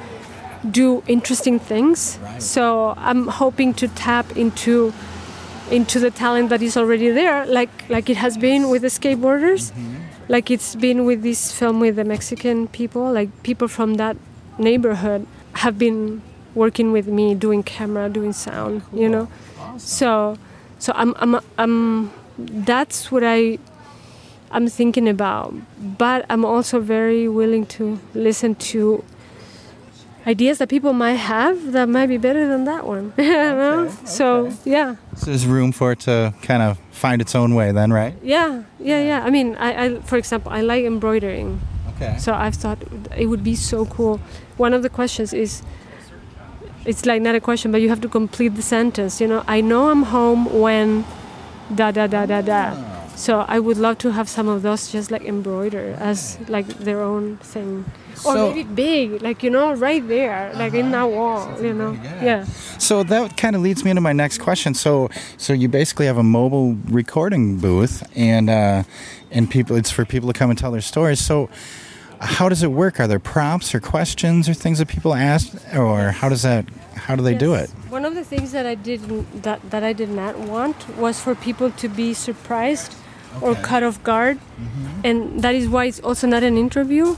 do 0.69 1.03
interesting 1.07 1.59
things. 1.59 2.17
Right. 2.21 2.41
so 2.41 2.95
i'm 2.97 3.27
hoping 3.27 3.73
to 3.75 3.87
tap 3.87 4.35
into 4.35 4.93
into 5.69 5.99
the 5.99 6.11
talent 6.11 6.49
that 6.49 6.61
is 6.61 6.77
already 6.77 7.09
there, 7.09 7.45
like 7.45 7.71
like 7.89 8.09
it 8.09 8.17
has 8.17 8.37
been 8.37 8.69
with 8.69 8.81
the 8.83 8.89
skateboarders, 8.99 9.71
mm-hmm. 9.71 9.95
like 10.27 10.51
it's 10.51 10.75
been 10.75 11.05
with 11.05 11.23
this 11.23 11.51
film 11.51 11.79
with 11.79 11.95
the 11.95 12.03
Mexican 12.03 12.67
people, 12.67 13.11
like 13.11 13.29
people 13.41 13.67
from 13.67 13.95
that 13.95 14.15
neighborhood 14.59 15.25
have 15.55 15.77
been 15.77 16.21
working 16.53 16.91
with 16.91 17.07
me 17.07 17.35
doing 17.35 17.63
camera, 17.63 18.09
doing 18.09 18.33
sound, 18.33 18.81
you 18.93 19.09
know. 19.09 19.27
So 19.77 20.37
so 20.79 20.93
I'm 20.95 21.13
I'm 21.17 21.39
I'm 21.57 22.11
that's 22.37 23.11
what 23.11 23.23
I 23.23 23.59
I'm 24.51 24.67
thinking 24.69 25.07
about. 25.09 25.53
But 25.97 26.25
I'm 26.29 26.45
also 26.45 26.79
very 26.79 27.27
willing 27.27 27.65
to 27.77 27.99
listen 28.13 28.55
to 28.55 29.03
ideas 30.27 30.57
that 30.57 30.69
people 30.69 30.93
might 30.93 31.13
have 31.13 31.71
that 31.73 31.87
might 31.87 32.07
be 32.07 32.17
better 32.17 32.47
than 32.47 32.65
that 32.65 32.85
one. 32.87 33.13
you 33.17 33.31
know? 33.31 33.89
So 34.05 34.51
yeah. 34.65 34.95
So 35.15 35.27
there's 35.27 35.45
room 35.45 35.71
for 35.71 35.91
it 35.91 35.99
to 36.01 36.33
kind 36.41 36.63
of 36.63 36.79
find 36.91 37.21
its 37.21 37.35
own 37.35 37.55
way, 37.55 37.71
then, 37.71 37.91
right? 37.91 38.13
Yeah, 38.23 38.63
yeah, 38.79 39.01
yeah. 39.01 39.23
I 39.23 39.29
mean, 39.29 39.55
I, 39.55 39.85
I 39.85 39.99
for 40.01 40.17
example, 40.17 40.51
I 40.51 40.61
like 40.61 40.85
embroidering. 40.85 41.61
Okay. 41.95 42.17
So 42.17 42.33
I've 42.33 42.55
thought 42.55 42.79
it 43.17 43.27
would 43.27 43.43
be 43.43 43.55
so 43.55 43.85
cool. 43.85 44.19
One 44.57 44.73
of 44.73 44.83
the 44.83 44.89
questions 44.89 45.33
is 45.33 45.61
it's 46.85 47.05
like 47.05 47.21
not 47.21 47.35
a 47.35 47.39
question, 47.39 47.71
but 47.71 47.81
you 47.81 47.89
have 47.89 48.01
to 48.01 48.09
complete 48.09 48.49
the 48.49 48.61
sentence. 48.61 49.19
You 49.21 49.27
know, 49.27 49.43
I 49.47 49.61
know 49.61 49.89
I'm 49.89 50.03
home 50.03 50.59
when 50.61 51.05
da 51.73 51.91
da 51.91 52.07
da 52.07 52.25
da 52.25 52.41
da. 52.41 52.75
So 53.15 53.45
I 53.47 53.59
would 53.59 53.77
love 53.77 53.97
to 53.99 54.11
have 54.11 54.27
some 54.27 54.49
of 54.49 54.61
those 54.61 54.91
just 54.91 55.09
like 55.09 55.23
embroider 55.23 55.95
as 55.99 56.37
like 56.49 56.67
their 56.67 57.01
own 57.01 57.37
thing. 57.37 57.85
Or 58.25 58.33
So- 58.33 58.49
maybe 58.53 58.63
big, 58.63 59.21
like 59.21 59.41
you 59.41 59.49
know, 59.49 59.73
right 59.73 60.05
there, 60.05 60.51
like 60.55 60.73
in 60.73 60.91
that 60.91 61.09
wall, 61.09 61.49
you 61.61 61.73
know. 61.73 61.93
Yeah. 62.21 62.43
So 62.77 63.03
that 63.03 63.37
kind 63.37 63.55
of 63.55 63.61
leads 63.61 63.83
me 63.85 63.91
into 63.91 64.01
my 64.01 64.13
next 64.13 64.39
question. 64.39 64.73
So, 64.73 65.09
so 65.37 65.53
you 65.53 65.69
basically 65.69 66.05
have 66.07 66.17
a 66.17 66.23
mobile 66.23 66.75
recording 66.89 67.57
booth, 67.57 68.03
and 68.15 68.49
uh, 68.49 68.83
and 69.31 69.49
people, 69.49 69.75
it's 69.77 69.91
for 69.91 70.05
people 70.05 70.31
to 70.31 70.37
come 70.37 70.49
and 70.49 70.59
tell 70.59 70.71
their 70.71 70.81
stories. 70.81 71.19
So, 71.19 71.49
how 72.19 72.49
does 72.49 72.63
it 72.63 72.71
work? 72.71 72.99
Are 72.99 73.07
there 73.07 73.19
prompts 73.19 73.73
or 73.75 73.79
questions 73.79 74.47
or 74.49 74.53
things 74.53 74.79
that 74.79 74.87
people 74.87 75.13
ask, 75.13 75.53
or 75.75 76.11
how 76.11 76.29
does 76.29 76.41
that? 76.43 76.65
How 76.95 77.15
do 77.15 77.23
they 77.23 77.35
do 77.35 77.53
it? 77.53 77.69
One 77.89 78.05
of 78.05 78.15
the 78.15 78.23
things 78.23 78.51
that 78.51 78.65
I 78.65 78.75
didn't 78.75 79.43
that, 79.43 79.59
that 79.69 79.83
I 79.83 79.93
did 79.93 80.09
not 80.09 80.37
want 80.39 80.97
was 80.97 81.19
for 81.19 81.35
people 81.35 81.71
to 81.71 81.87
be 81.87 82.13
surprised 82.13 82.95
or 83.41 83.55
cut 83.55 83.83
off 83.83 84.01
guard, 84.03 84.37
mm-hmm. 84.37 85.01
and 85.03 85.41
that 85.41 85.55
is 85.55 85.67
why 85.67 85.85
it's 85.85 85.99
also 85.99 86.27
not 86.27 86.43
an 86.43 86.57
interview. 86.57 87.15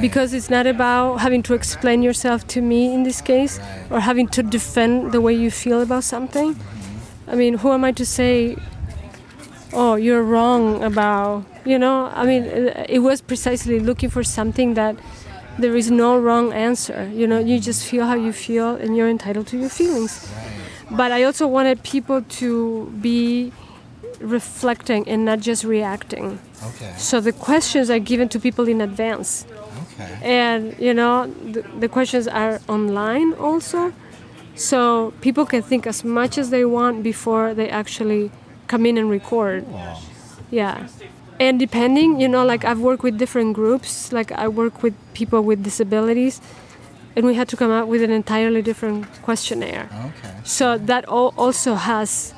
Because 0.00 0.32
it's 0.32 0.48
not 0.48 0.68
about 0.68 1.16
having 1.16 1.42
to 1.42 1.54
explain 1.54 2.04
yourself 2.04 2.46
to 2.54 2.60
me 2.60 2.94
in 2.94 3.02
this 3.02 3.20
case, 3.20 3.58
or 3.90 3.98
having 3.98 4.28
to 4.28 4.40
defend 4.40 5.10
the 5.10 5.20
way 5.20 5.34
you 5.34 5.50
feel 5.50 5.82
about 5.82 6.04
something. 6.04 6.54
Mm-hmm. 6.54 7.30
I 7.30 7.34
mean, 7.34 7.54
who 7.54 7.72
am 7.72 7.82
I 7.82 7.90
to 7.90 8.06
say, 8.06 8.56
oh, 9.72 9.96
you're 9.96 10.22
wrong 10.22 10.84
about, 10.84 11.44
you 11.64 11.78
know? 11.78 12.10
I 12.14 12.24
mean, 12.26 12.44
it 12.44 12.86
it 12.88 12.98
was 12.98 13.20
precisely 13.20 13.78
looking 13.80 14.10
for 14.10 14.22
something 14.22 14.74
that 14.74 14.96
there 15.58 15.76
is 15.76 15.90
no 15.90 16.18
wrong 16.18 16.52
answer. 16.52 17.10
You 17.12 17.26
know, 17.26 17.38
you 17.38 17.60
just 17.60 17.84
feel 17.84 18.06
how 18.06 18.14
you 18.14 18.32
feel 18.32 18.74
and 18.76 18.96
you're 18.96 19.08
entitled 19.08 19.46
to 19.48 19.58
your 19.58 19.68
feelings. 19.68 20.30
But 20.90 21.12
I 21.12 21.24
also 21.24 21.46
wanted 21.46 21.82
people 21.82 22.22
to 22.40 22.92
be 23.00 23.52
reflecting 24.20 25.08
and 25.08 25.24
not 25.24 25.40
just 25.40 25.64
reacting. 25.64 26.38
Okay. 26.62 26.92
So 26.96 27.20
the 27.20 27.32
questions 27.32 27.90
are 27.90 27.98
given 27.98 28.28
to 28.30 28.38
people 28.38 28.68
in 28.68 28.80
advance. 28.80 29.46
Okay. 29.94 30.18
And, 30.22 30.78
you 30.78 30.94
know, 30.94 31.26
the, 31.26 31.62
the 31.80 31.88
questions 31.88 32.28
are 32.28 32.60
online 32.68 33.34
also. 33.34 33.92
So 34.54 35.12
people 35.20 35.46
can 35.46 35.62
think 35.62 35.86
as 35.86 36.04
much 36.04 36.38
as 36.38 36.50
they 36.50 36.64
want 36.64 37.02
before 37.02 37.54
they 37.54 37.68
actually 37.68 38.30
come 38.68 38.86
in 38.86 38.98
and 38.98 39.10
record. 39.10 39.64
Yeah. 40.50 40.88
And 41.42 41.58
depending, 41.58 42.20
you 42.20 42.28
know, 42.28 42.44
like 42.44 42.64
I've 42.64 42.78
worked 42.78 43.02
with 43.02 43.18
different 43.18 43.54
groups, 43.54 44.12
like 44.12 44.30
I 44.30 44.46
work 44.46 44.84
with 44.84 44.94
people 45.12 45.42
with 45.42 45.64
disabilities, 45.64 46.40
and 47.16 47.26
we 47.26 47.34
had 47.34 47.48
to 47.48 47.56
come 47.56 47.72
up 47.72 47.88
with 47.88 48.00
an 48.00 48.12
entirely 48.12 48.62
different 48.62 49.10
questionnaire. 49.22 49.88
Okay. 49.90 50.34
So 50.44 50.78
that 50.78 51.04
all 51.08 51.34
also 51.36 51.74
has 51.74 52.32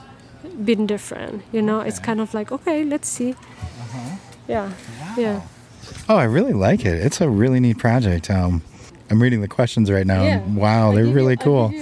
been 0.64 0.87
different, 0.87 1.42
you 1.52 1.61
know. 1.61 1.80
It's 1.80 1.99
kind 1.99 2.18
of 2.18 2.32
like, 2.32 2.50
okay, 2.50 2.82
let's 2.84 3.08
see. 3.08 3.32
uh-huh. 3.32 4.16
Yeah. 4.49 4.73
Yeah. 5.18 5.42
Oh, 6.08 6.16
I 6.16 6.25
really 6.25 6.54
like 6.54 6.87
it. 6.87 6.96
It's 7.06 7.20
a 7.20 7.28
really 7.28 7.61
neat 7.61 7.76
project. 7.76 8.30
Um, 8.30 8.62
I'm 9.11 9.20
reading 9.23 9.40
the 9.42 9.49
questions 9.49 9.90
right 9.90 10.06
now. 10.06 10.23
Yeah. 10.23 10.40
Wow, 10.54 10.92
they're 10.92 11.04
give 11.04 11.11
you- 11.11 11.14
really 11.16 11.37
cool. 11.37 11.73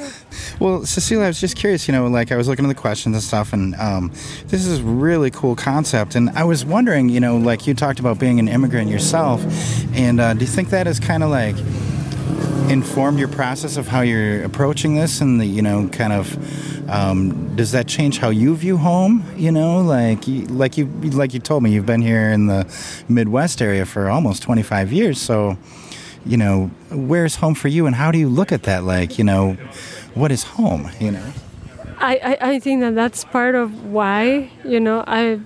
Well, 0.58 0.84
Cecilia, 0.84 1.24
I 1.24 1.28
was 1.28 1.40
just 1.40 1.56
curious. 1.56 1.86
You 1.86 1.92
know, 1.92 2.06
like 2.08 2.32
I 2.32 2.36
was 2.36 2.48
looking 2.48 2.64
at 2.64 2.68
the 2.68 2.74
questions 2.74 3.14
and 3.14 3.22
stuff, 3.22 3.52
and 3.52 3.74
um, 3.76 4.08
this 4.48 4.66
is 4.66 4.80
a 4.80 4.82
really 4.82 5.30
cool 5.30 5.54
concept. 5.54 6.14
And 6.14 6.30
I 6.30 6.44
was 6.44 6.64
wondering, 6.64 7.08
you 7.08 7.20
know, 7.20 7.36
like 7.36 7.66
you 7.66 7.74
talked 7.74 8.00
about 8.00 8.18
being 8.18 8.38
an 8.40 8.48
immigrant 8.48 8.90
yourself, 8.90 9.40
and 9.94 10.20
uh, 10.20 10.34
do 10.34 10.40
you 10.40 10.46
think 10.46 10.70
that 10.70 10.86
is 10.86 10.98
kind 11.00 11.22
of 11.22 11.30
like 11.30 11.56
informed 12.70 13.18
your 13.18 13.28
process 13.28 13.76
of 13.76 13.88
how 13.88 14.00
you're 14.00 14.42
approaching 14.44 14.94
this, 14.94 15.20
and 15.20 15.40
the 15.40 15.46
you 15.46 15.62
know, 15.62 15.88
kind 15.88 16.12
of 16.12 16.90
um, 16.90 17.54
does 17.56 17.72
that 17.72 17.86
change 17.86 18.18
how 18.18 18.30
you 18.30 18.54
view 18.56 18.76
home? 18.76 19.24
You 19.36 19.52
know, 19.52 19.80
like 19.80 20.26
you, 20.26 20.46
like 20.46 20.76
you 20.76 20.86
like 20.86 21.34
you 21.34 21.40
told 21.40 21.62
me, 21.62 21.70
you've 21.72 21.86
been 21.86 22.02
here 22.02 22.30
in 22.30 22.46
the 22.46 22.66
Midwest 23.08 23.62
area 23.62 23.86
for 23.86 24.08
almost 24.10 24.42
25 24.42 24.92
years, 24.92 25.20
so 25.20 25.56
you 26.24 26.36
know, 26.36 26.70
where's 26.90 27.36
home 27.36 27.54
for 27.54 27.68
you, 27.68 27.86
and 27.86 27.94
how 27.96 28.10
do 28.10 28.18
you 28.18 28.28
look 28.28 28.52
at 28.52 28.62
that? 28.64 28.84
Like, 28.84 29.18
you 29.18 29.24
know, 29.24 29.54
what 30.14 30.30
is 30.32 30.42
home? 30.44 30.90
You 31.00 31.12
know. 31.12 31.32
I, 31.98 32.16
I, 32.40 32.50
I 32.54 32.58
think 32.58 32.80
that 32.80 32.94
that's 32.94 33.24
part 33.24 33.54
of 33.54 33.84
why 33.86 34.50
you 34.64 34.80
know 34.80 35.04
I 35.06 35.38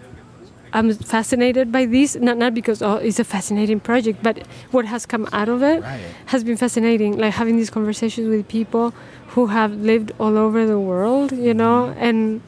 I'm 0.73 0.93
fascinated 0.95 1.71
by 1.71 1.85
this 1.85 2.17
not 2.17 2.39
not 2.39 2.55
because 2.55 2.81
oh 2.81 2.97
it's 2.97 3.19
a 3.19 3.25
fascinating 3.25 3.79
project 3.79 4.23
but 4.23 4.47
what 4.71 4.87
has 4.87 5.05
come 5.05 5.29
out 5.33 5.49
of 5.51 5.63
it 5.63 5.83
Right. 5.83 6.01
has 6.27 6.45
been 6.45 6.57
fascinating 6.57 7.19
like 7.19 7.35
having 7.35 7.57
these 7.59 7.69
conversations 7.69 8.29
with 8.29 8.49
people 8.49 8.95
who 9.37 9.47
have 9.49 9.73
lived 9.73 10.13
all 10.19 10.39
over 10.39 10.67
the 10.67 10.81
world 10.81 11.33
you 11.33 11.53
know 11.53 11.95
and 11.99 12.41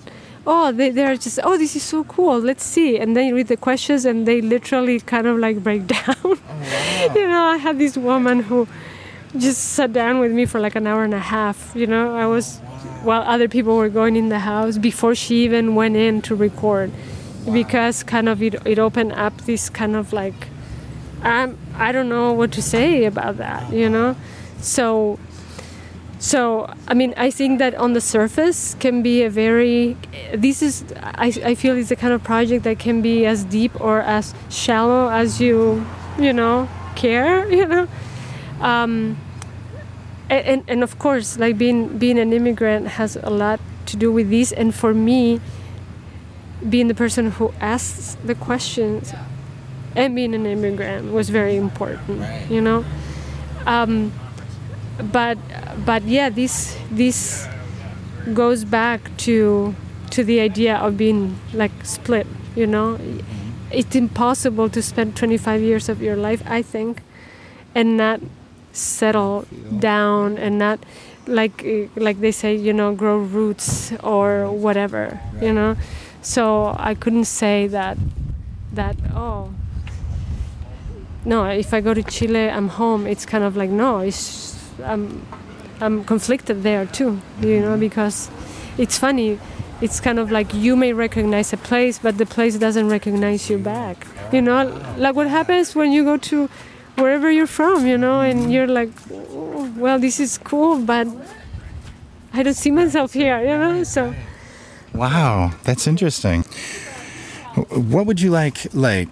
oh 0.51 0.73
they, 0.73 0.91
they're 0.91 1.17
just 1.17 1.39
oh 1.45 1.57
this 1.59 1.77
is 1.77 1.83
so 1.83 2.03
cool 2.05 2.39
let's 2.39 2.65
see 2.65 2.99
and 2.99 3.17
then 3.17 3.27
you 3.27 3.35
read 3.35 3.49
the 3.49 3.57
questions 3.57 4.05
and 4.05 4.27
they 4.27 4.41
literally 4.41 4.99
kind 5.01 5.27
of 5.27 5.39
like 5.39 5.63
break 5.63 5.87
down 5.97 6.25
you 7.15 7.27
know 7.29 7.45
I 7.55 7.59
had 7.59 7.79
this 7.79 7.97
woman 7.97 8.41
who 8.41 8.67
just 9.37 9.73
sat 9.73 9.93
down 9.93 10.21
with 10.21 10.33
me 10.33 10.47
for 10.47 10.61
like 10.61 10.75
an 10.75 10.87
hour 10.87 11.05
and 11.05 11.15
a 11.15 11.19
half. 11.19 11.73
You 11.75 11.87
know, 11.87 12.15
I 12.15 12.27
was 12.27 12.59
while 13.03 13.23
other 13.23 13.49
people 13.49 13.77
were 13.77 13.89
going 13.89 14.17
in 14.17 14.29
the 14.29 14.39
house 14.41 14.79
before 14.79 15.15
she 15.15 15.45
even 15.45 15.75
went 15.75 15.97
in 15.97 16.23
to 16.23 16.35
record, 16.35 16.91
because 17.53 18.03
kind 18.03 18.29
of 18.29 18.43
it, 18.43 18.55
it 18.67 18.79
opened 18.79 19.13
up 19.13 19.37
this 19.43 19.69
kind 19.69 19.97
of 19.97 20.13
like, 20.13 20.49
um, 21.23 21.59
I 21.75 21.93
don't 21.93 22.09
know 22.09 22.33
what 22.33 22.53
to 22.53 22.63
say 22.63 23.05
about 23.05 23.37
that. 23.39 23.73
You 23.73 23.89
know, 23.89 24.17
so. 24.61 25.19
So 26.19 26.73
I 26.89 26.95
mean, 26.95 27.15
I 27.17 27.31
think 27.31 27.59
that 27.61 27.75
on 27.75 27.93
the 27.93 28.01
surface 28.01 28.75
can 28.81 29.03
be 29.03 29.23
a 29.23 29.31
very. 29.31 29.97
This 30.35 30.63
is 30.63 30.85
I, 30.97 31.33
I 31.45 31.55
feel 31.55 31.77
it's 31.77 31.91
the 31.91 31.97
kind 31.97 32.13
of 32.13 32.25
project 32.25 32.65
that 32.65 32.79
can 32.79 33.03
be 33.03 33.25
as 33.25 33.45
deep 33.45 33.81
or 33.81 34.01
as 34.01 34.35
shallow 34.51 35.09
as 35.11 35.41
you 35.41 35.87
you 36.19 36.33
know 36.33 36.69
care 36.97 37.49
you 37.59 37.67
know? 37.67 37.89
Um, 38.61 39.17
and, 40.29 40.65
and, 40.67 40.83
of 40.83 40.99
course 40.99 41.39
like 41.39 41.57
being 41.57 41.97
being 41.97 42.19
an 42.19 42.33
immigrant 42.33 42.89
has 42.99 43.17
a 43.17 43.31
lot 43.31 43.61
to 43.87 43.97
do 43.97 44.11
with 44.11 44.31
this. 44.31 44.51
And 44.51 44.75
for 44.75 44.93
me 44.93 45.41
being 46.69 46.89
the 46.89 46.95
person 46.95 47.31
who 47.31 47.55
asks 47.61 48.17
the 48.25 48.35
questions 48.35 49.15
and 49.95 50.17
being 50.17 50.35
an 50.35 50.45
immigrant 50.45 51.13
was 51.13 51.31
very 51.31 51.57
important 51.57 52.51
you 52.51 52.61
know? 52.61 52.85
Um, 53.65 54.13
but 55.03 55.39
but 55.85 56.03
yeah 56.03 56.29
this 56.29 56.77
this 56.91 57.47
goes 58.35 58.65
back 58.65 59.01
to 59.17 59.75
to 60.11 60.25
the 60.25 60.41
idea 60.41 60.77
of 60.77 60.97
being 60.97 61.39
like 61.53 61.73
split 61.85 62.27
you 62.57 62.67
know? 62.67 62.95
Mm-hmm. 62.95 63.21
It's 63.71 63.95
impossible 63.95 64.71
to 64.71 64.83
spend 64.83 65.15
25 65.15 65.61
years 65.61 65.89
of 65.89 66.03
your 66.03 66.17
life 66.17 66.43
i 66.47 66.63
think 66.63 67.03
and 67.75 67.97
not 67.97 68.21
settle 68.73 69.47
down 69.79 70.39
and 70.39 70.59
not 70.59 70.81
like 71.27 71.65
like 71.95 72.21
they 72.21 72.33
say 72.33 72.55
you 72.55 72.73
know 72.73 72.95
grow 72.95 73.19
roots 73.19 73.93
or 74.03 74.51
whatever 74.51 75.21
you 75.41 75.53
know? 75.53 75.77
So 76.23 76.75
i 76.79 76.95
couldn't 76.95 77.27
say 77.27 77.67
that 77.69 77.99
that 78.73 78.97
oh 79.15 79.53
no 81.25 81.45
if 81.45 81.73
i 81.75 81.81
go 81.81 81.95
to 81.95 82.03
chile 82.03 82.49
i'm 82.49 82.69
home 82.69 83.07
it's 83.07 83.27
kind 83.27 83.45
of 83.45 83.57
like 83.57 83.71
no 83.71 84.01
it's 84.01 84.58
i'm 84.85 85.27
i'm 85.81 86.05
conflicted 86.05 86.63
there 86.63 86.87
too 86.87 87.21
you 87.41 87.61
know 87.61 87.77
because 87.77 88.31
it's 88.77 88.99
funny 88.99 89.39
it's 89.81 90.01
kind 90.01 90.19
of 90.19 90.31
like 90.31 90.53
you 90.55 90.75
may 90.77 90.93
recognize 90.93 91.53
a 91.53 91.57
place 91.57 91.99
but 91.99 92.19
the 92.19 92.27
place 92.27 92.57
doesn't 92.59 92.89
recognize 92.89 93.49
you 93.49 93.59
back 93.59 94.07
you 94.33 94.43
know 94.43 94.65
like 94.97 95.15
what 95.15 95.29
happens 95.29 95.75
when 95.75 95.93
you 95.93 96.05
go 96.05 96.17
to 96.17 96.49
wherever 96.97 97.31
you're 97.31 97.47
from 97.47 97.87
you 97.87 97.97
know 97.97 98.21
and 98.21 98.53
you're 98.53 98.67
like 98.67 98.91
"Oh, 99.13 99.73
well 99.77 99.99
this 99.99 100.19
is 100.19 100.39
cool 100.39 100.81
but 100.81 101.07
i 102.33 102.43
don't 102.43 102.55
see 102.55 102.73
myself 102.73 103.13
here 103.13 103.39
you 103.41 103.57
know 103.57 103.85
so 103.85 104.15
Wow, 104.95 105.53
that's 105.63 105.87
interesting. 105.87 106.43
What 107.71 108.07
would 108.07 108.21
you 108.21 108.31
like, 108.31 108.67
like, 108.75 109.09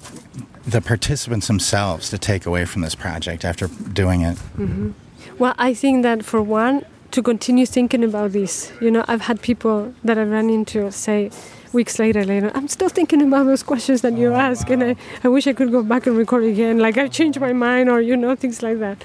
the 0.67 0.81
participants 0.81 1.47
themselves 1.47 2.11
to 2.11 2.19
take 2.19 2.45
away 2.47 2.65
from 2.65 2.83
this 2.83 2.95
project 2.95 3.45
after 3.45 3.69
doing 3.69 4.23
it? 4.23 4.37
Mm-hmm. 4.59 4.91
Well, 5.39 5.55
I 5.59 5.75
think 5.75 6.03
that 6.03 6.25
for 6.25 6.43
one, 6.43 6.85
to 7.13 7.23
continue 7.23 7.65
thinking 7.67 8.05
about 8.05 8.33
this. 8.33 8.73
You 8.81 8.91
know, 8.91 9.05
I've 9.09 9.23
had 9.23 9.41
people 9.41 9.95
that 10.05 10.19
I 10.19 10.23
run 10.23 10.51
into 10.51 10.91
say 10.93 11.31
weeks 11.73 11.99
later, 11.99 12.25
later, 12.25 12.51
I'm 12.55 12.69
still 12.69 12.89
thinking 12.89 13.23
about 13.23 13.45
those 13.45 13.63
questions 13.63 14.03
that 14.03 14.15
you 14.15 14.33
oh, 14.33 14.37
ask, 14.37 14.69
wow. 14.69 14.75
and 14.75 14.85
I, 14.85 14.97
I 15.25 15.29
wish 15.29 15.47
I 15.47 15.53
could 15.53 15.73
go 15.73 15.83
back 15.83 16.07
and 16.07 16.17
record 16.17 16.45
again. 16.45 16.79
Like 16.79 16.99
I've 16.99 17.11
changed 17.11 17.41
my 17.41 17.53
mind, 17.53 17.89
or 17.89 18.01
you 18.01 18.17
know, 18.17 18.35
things 18.35 18.63
like 18.63 18.79
that. 18.81 19.05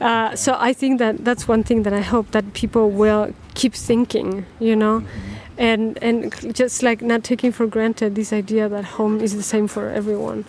Uh, 0.00 0.34
so 0.34 0.56
I 0.58 0.72
think 0.72 0.98
that 0.98 1.24
that's 1.24 1.46
one 1.46 1.62
thing 1.62 1.84
that 1.84 1.92
I 1.92 2.00
hope 2.00 2.32
that 2.32 2.52
people 2.52 2.90
will 2.90 3.32
keep 3.54 3.74
thinking. 3.74 4.46
You 4.58 4.76
know. 4.76 5.00
Mm-hmm 5.00 5.36
and 5.58 5.98
and 6.02 6.54
just 6.54 6.82
like 6.82 7.02
not 7.02 7.24
taking 7.24 7.52
for 7.52 7.66
granted 7.66 8.14
this 8.14 8.32
idea 8.32 8.68
that 8.68 8.84
home 8.84 9.20
is 9.20 9.34
the 9.34 9.42
same 9.42 9.66
for 9.66 9.88
everyone. 9.88 10.44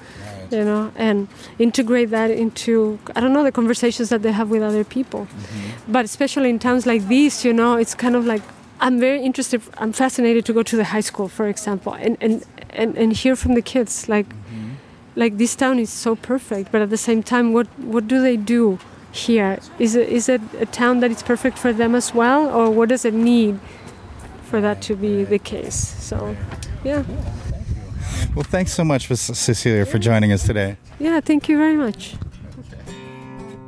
You 0.51 0.63
know 0.63 0.91
and 0.95 1.27
integrate 1.59 2.09
that 2.09 2.31
into 2.31 2.99
i 3.15 3.19
don't 3.19 3.33
know 3.33 3.43
the 3.43 3.51
conversations 3.51 4.09
that 4.09 4.21
they 4.21 4.31
have 4.31 4.49
with 4.49 4.61
other 4.61 4.83
people 4.83 5.25
mm-hmm. 5.25 5.91
but 5.91 6.05
especially 6.05 6.49
in 6.49 6.59
towns 6.59 6.85
like 6.85 7.07
these 7.07 7.45
you 7.45 7.53
know 7.53 7.75
it's 7.75 7.95
kind 7.95 8.15
of 8.15 8.25
like 8.25 8.41
i'm 8.79 8.99
very 8.99 9.21
interested 9.21 9.61
i'm 9.77 9.93
fascinated 9.93 10.45
to 10.45 10.53
go 10.53 10.63
to 10.63 10.75
the 10.75 10.85
high 10.85 11.01
school 11.01 11.27
for 11.27 11.47
example 11.47 11.93
and 11.93 12.17
and 12.21 12.45
and, 12.69 12.97
and 12.97 13.13
hear 13.13 13.35
from 13.35 13.53
the 13.55 13.61
kids 13.61 14.07
like 14.07 14.29
mm-hmm. 14.29 14.73
like 15.15 15.37
this 15.37 15.55
town 15.55 15.79
is 15.79 15.89
so 15.89 16.15
perfect 16.15 16.71
but 16.71 16.81
at 16.81 16.89
the 16.89 16.97
same 16.97 17.23
time 17.23 17.53
what 17.53 17.67
what 17.79 18.07
do 18.07 18.21
they 18.21 18.37
do 18.37 18.79
here 19.11 19.57
is 19.79 19.95
it 19.95 20.07
is 20.09 20.29
it 20.29 20.41
a 20.59 20.65
town 20.65 20.99
that 20.99 21.09
is 21.09 21.23
perfect 21.23 21.57
for 21.57 21.73
them 21.73 21.95
as 21.95 22.13
well 22.13 22.47
or 22.47 22.69
what 22.69 22.89
does 22.89 23.03
it 23.03 23.13
need 23.13 23.59
for 24.47 24.61
that 24.61 24.81
to 24.83 24.95
be 24.95 25.23
the 25.23 25.39
case. 25.39 25.75
So, 25.75 26.35
yeah. 26.83 27.03
Well, 28.35 28.43
thanks 28.43 28.71
so 28.73 28.83
much, 28.83 29.07
Cecilia, 29.07 29.85
for 29.85 29.97
joining 29.99 30.31
us 30.31 30.45
today. 30.45 30.77
Yeah, 30.99 31.19
thank 31.21 31.49
you 31.49 31.57
very 31.57 31.75
much. 31.75 32.15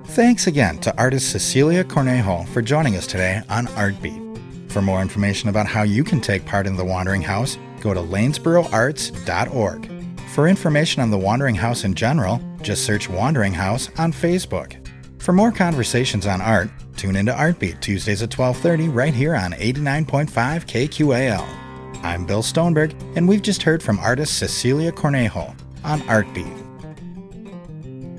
Thanks 0.10 0.48
again 0.48 0.80
to 0.80 0.96
artist 0.98 1.32
Cecilia 1.32 1.84
Cornejo 1.84 2.48
for 2.50 2.62
joining 2.62 2.96
us 2.96 3.08
today 3.08 3.42
on 3.50 3.68
Artbeat. 3.68 4.72
For 4.72 4.82
more 4.82 5.02
information 5.02 5.50
about 5.50 5.66
how 5.68 5.84
you 5.84 6.04
can 6.04 6.22
take 6.22 6.46
part 6.46 6.68
in 6.68 6.76
the 6.76 6.86
Wandering 6.86 7.22
House, 7.22 7.58
go 7.82 7.94
to 7.94 8.00
lanesboroarts.org. 8.00 9.92
For 10.30 10.48
information 10.48 11.02
on 11.02 11.10
the 11.10 11.18
Wandering 11.18 11.56
House 11.56 11.84
in 11.84 11.94
general, 11.96 12.40
just 12.62 12.86
search 12.86 13.10
Wandering 13.10 13.54
House 13.54 13.90
on 13.98 14.14
Facebook. 14.14 14.76
For 15.22 15.34
more 15.34 15.52
conversations 15.52 16.28
on 16.28 16.42
art, 16.42 16.70
tune 16.98 17.16
into 17.16 17.32
Artbeat 17.32 17.80
Tuesdays 17.82 18.22
at 18.22 18.30
12:30 18.30 18.94
right 18.94 19.14
here 19.14 19.36
on 19.36 19.54
89.5 19.54 20.66
KQAL. 20.66 21.59
I'm 22.04 22.26
Bill 22.26 22.42
Stoneberg, 22.42 22.94
and 23.16 23.28
we've 23.28 23.42
just 23.42 23.64
heard 23.64 23.84
from 23.84 24.00
artist 24.00 24.38
Cecilia 24.38 24.92
Cornejo 24.92 25.56
on 25.84 26.02
Artbeat. 26.02 26.58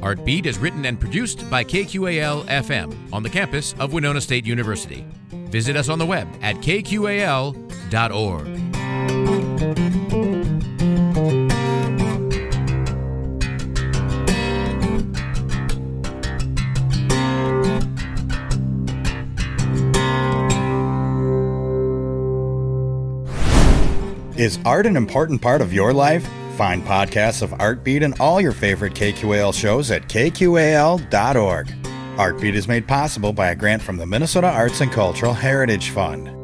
Artbeat 0.00 0.46
is 0.46 0.58
written 0.58 0.86
and 0.86 0.98
produced 0.98 1.48
by 1.50 1.62
KQAL 1.62 2.46
FM 2.46 2.94
on 3.12 3.22
the 3.22 3.28
campus 3.28 3.74
of 3.78 3.92
Winona 3.92 4.20
State 4.20 4.46
University. 4.46 5.06
Visit 5.30 5.76
us 5.76 5.88
on 5.88 5.98
the 5.98 6.06
web 6.06 6.26
at 6.40 6.56
kqal.org. 6.56 7.60
Is 24.40 24.58
art 24.64 24.86
an 24.86 24.96
important 24.96 25.42
part 25.42 25.60
of 25.60 25.70
your 25.70 25.92
life? 25.92 26.26
Find 26.56 26.82
podcasts 26.82 27.42
of 27.42 27.50
Artbeat 27.50 28.02
and 28.02 28.18
all 28.18 28.40
your 28.40 28.52
favorite 28.52 28.94
KQAL 28.94 29.52
shows 29.52 29.90
at 29.90 30.08
kqal.org. 30.08 31.66
Artbeat 32.16 32.54
is 32.54 32.66
made 32.66 32.88
possible 32.88 33.34
by 33.34 33.48
a 33.48 33.54
grant 33.54 33.82
from 33.82 33.98
the 33.98 34.06
Minnesota 34.06 34.48
Arts 34.48 34.80
and 34.80 34.90
Cultural 34.90 35.34
Heritage 35.34 35.90
Fund. 35.90 36.39